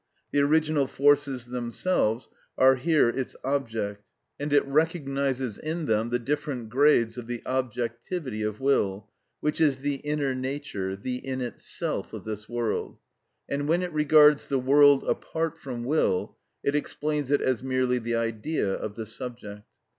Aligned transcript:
The 0.31 0.41
original 0.41 0.87
forces 0.87 1.45
themselves 1.45 2.27
are 2.57 2.73
here 2.73 3.07
its 3.09 3.35
object, 3.43 4.03
and 4.39 4.51
it 4.51 4.65
recognises 4.65 5.59
in 5.59 5.85
them 5.85 6.09
the 6.09 6.17
different 6.17 6.69
grades 6.69 7.19
of 7.19 7.27
the 7.27 7.43
objectivity 7.45 8.41
of 8.41 8.59
will, 8.59 9.11
which 9.41 9.61
is 9.61 9.77
the 9.77 9.97
inner 9.97 10.33
nature, 10.33 10.95
the 10.95 11.17
"in 11.17 11.39
itself" 11.39 12.13
of 12.13 12.23
this 12.23 12.49
world; 12.49 12.97
and 13.47 13.67
when 13.67 13.83
it 13.83 13.93
regards 13.93 14.47
the 14.47 14.57
world 14.57 15.03
apart 15.03 15.55
from 15.59 15.83
will, 15.83 16.35
it 16.63 16.73
explains 16.73 17.29
it 17.29 17.41
as 17.41 17.61
merely 17.61 17.99
the 17.99 18.15
idea 18.15 18.73
of 18.73 18.95
the 18.95 19.05
subject. 19.05 19.61